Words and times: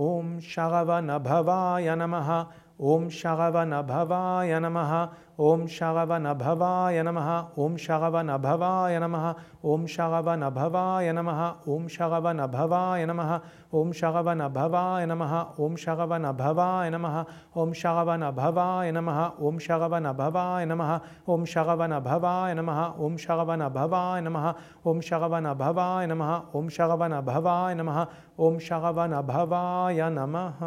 ॐ 0.00 0.28
शगवनभवाय 0.50 1.94
नमः 2.00 2.28
ॐ 2.80 3.08
शगवनभवाय 3.12 4.58
नमः 4.60 4.92
ॐ 5.46 5.66
शगवनभवाय 5.76 7.02
नमः 7.02 7.28
ॐ 7.64 7.76
शगवनभवाय 7.86 8.98
नमः 9.00 9.26
ॐ 9.72 9.86
शगवनभवाय 9.94 11.12
नमः 11.12 11.40
ॐ 11.74 11.86
शगवनभवाय 11.96 13.04
नमः 13.06 13.32
ॐ 13.80 13.92
शगवनभवाय 14.00 15.06
नमः 15.10 15.34
ॐ 15.64 15.76
शगवनभवाय 15.84 16.90
नमः 16.90 17.20
ॐ 17.62 17.72
शगवनभवाय 17.82 18.90
नमः 18.96 19.20
ॐ 19.48 19.58
शगवनभवाय 19.66 20.64
नमः 20.66 20.90
ॐ 21.36 21.44
शगवनभवाय 21.56 22.64
नमः 22.64 22.80
ॐ 23.04 23.16
शगवनभवाय 23.26 24.22
नमः 24.24 24.48
ॐ 24.86 25.00
शगवनभवाय 25.10 26.06
नमः 26.06 26.32
ॐ 26.56 26.68
शगवनभवाय 26.78 27.74
नमः 27.74 28.06
ॐ 28.48 28.58
शगवनभवाय 28.70 30.10
नमः 30.18 30.64